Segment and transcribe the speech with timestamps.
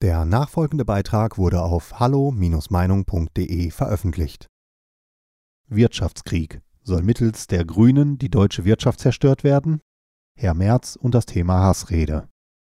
[0.00, 4.46] Der nachfolgende Beitrag wurde auf hallo-meinung.de veröffentlicht.
[5.66, 6.60] Wirtschaftskrieg.
[6.84, 9.80] Soll mittels der Grünen die deutsche Wirtschaft zerstört werden?
[10.38, 12.28] Herr Merz und das Thema Hassrede.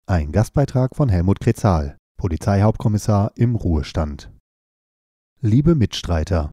[0.05, 4.30] Ein Gastbeitrag von Helmut Kretzal, Polizeihauptkommissar im Ruhestand.
[5.40, 6.52] Liebe Mitstreiter,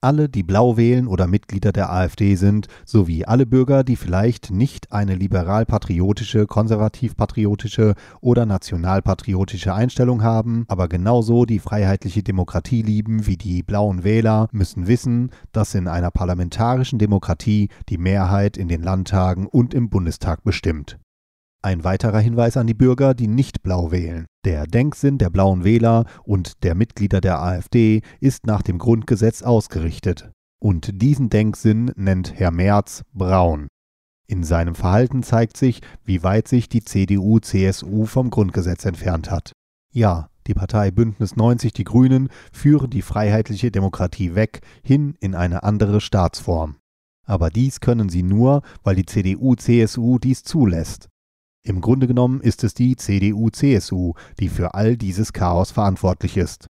[0.00, 4.92] alle, die blau wählen oder Mitglieder der AfD sind, sowie alle Bürger, die vielleicht nicht
[4.92, 13.62] eine liberal-patriotische, konservativ-patriotische oder nationalpatriotische Einstellung haben, aber genauso die freiheitliche Demokratie lieben wie die
[13.62, 19.74] blauen Wähler, müssen wissen, dass in einer parlamentarischen Demokratie die Mehrheit in den Landtagen und
[19.74, 20.98] im Bundestag bestimmt.
[21.60, 24.26] Ein weiterer Hinweis an die Bürger, die nicht blau wählen.
[24.44, 30.30] Der Denksinn der blauen Wähler und der Mitglieder der AfD ist nach dem Grundgesetz ausgerichtet.
[30.60, 33.66] Und diesen Denksinn nennt Herr Merz braun.
[34.28, 39.52] In seinem Verhalten zeigt sich, wie weit sich die CDU-CSU vom Grundgesetz entfernt hat.
[39.92, 45.64] Ja, die Partei Bündnis 90 Die Grünen führen die freiheitliche Demokratie weg hin in eine
[45.64, 46.76] andere Staatsform.
[47.26, 51.08] Aber dies können sie nur, weil die CDU-CSU dies zulässt.
[51.68, 56.66] Im Grunde genommen ist es die CDU-CSU, die für all dieses Chaos verantwortlich ist.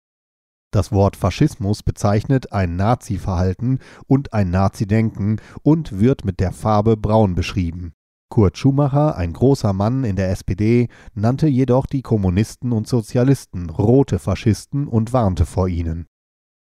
[0.72, 7.34] Das Wort Faschismus bezeichnet ein Nazi-Verhalten und ein Nazi-Denken und wird mit der Farbe braun
[7.34, 7.92] beschrieben.
[8.30, 14.18] Kurt Schumacher, ein großer Mann in der SPD, nannte jedoch die Kommunisten und Sozialisten rote
[14.18, 16.06] Faschisten und warnte vor ihnen.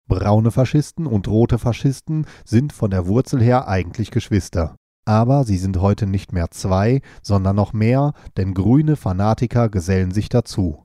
[0.09, 4.75] Braune Faschisten und rote Faschisten sind von der Wurzel her eigentlich Geschwister.
[5.09, 10.29] Aber sie sind heute nicht mehr zwei, sondern noch mehr, denn grüne Fanatiker gesellen sich
[10.29, 10.83] dazu.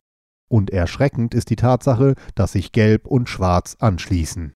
[0.48, 4.54] Und erschreckend ist die Tatsache, dass sich Gelb und Schwarz anschließen.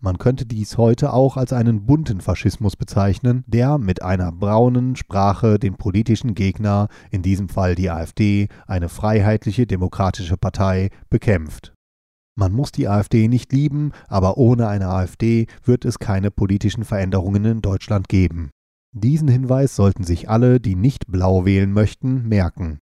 [0.00, 5.58] Man könnte dies heute auch als einen bunten Faschismus bezeichnen, der mit einer braunen Sprache
[5.58, 11.74] den politischen Gegner, in diesem Fall die AfD, eine freiheitliche demokratische Partei, bekämpft.
[12.38, 17.44] Man muss die AfD nicht lieben, aber ohne eine AfD wird es keine politischen Veränderungen
[17.44, 18.50] in Deutschland geben.
[18.92, 22.80] Diesen Hinweis sollten sich alle, die nicht blau wählen möchten, merken.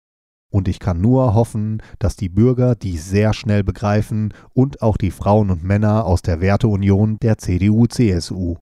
[0.51, 5.11] Und ich kann nur hoffen, dass die Bürger dies sehr schnell begreifen und auch die
[5.11, 8.57] Frauen und Männer aus der Werteunion der CDU-CSU.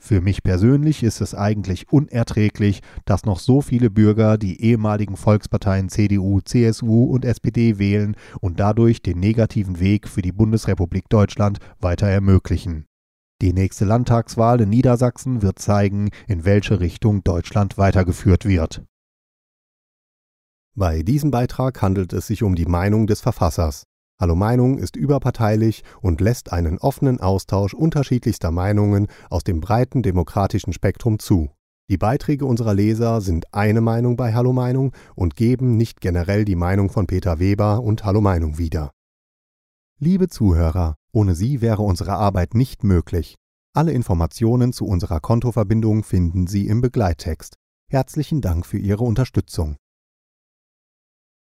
[0.00, 5.88] Für mich persönlich ist es eigentlich unerträglich, dass noch so viele Bürger die ehemaligen Volksparteien
[5.88, 12.06] CDU, CSU und SPD wählen und dadurch den negativen Weg für die Bundesrepublik Deutschland weiter
[12.06, 12.87] ermöglichen.
[13.40, 18.82] Die nächste Landtagswahl in Niedersachsen wird zeigen, in welche Richtung Deutschland weitergeführt wird.
[20.74, 23.84] Bei diesem Beitrag handelt es sich um die Meinung des Verfassers.
[24.20, 30.72] Hallo Meinung ist überparteilich und lässt einen offenen Austausch unterschiedlichster Meinungen aus dem breiten demokratischen
[30.72, 31.50] Spektrum zu.
[31.88, 36.56] Die Beiträge unserer Leser sind eine Meinung bei Hallo Meinung und geben nicht generell die
[36.56, 38.90] Meinung von Peter Weber und Hallo Meinung wieder.
[40.00, 43.34] Liebe Zuhörer, ohne Sie wäre unsere Arbeit nicht möglich.
[43.74, 47.56] Alle Informationen zu unserer Kontoverbindung finden Sie im Begleittext.
[47.90, 49.76] Herzlichen Dank für Ihre Unterstützung.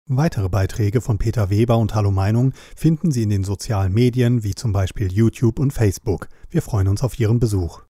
[0.08, 4.54] Weitere Beiträge von Peter Weber und Hallo Meinung finden Sie in den sozialen Medien wie
[4.54, 6.28] zum Beispiel YouTube und Facebook.
[6.48, 7.82] Wir freuen uns auf Ihren Besuch.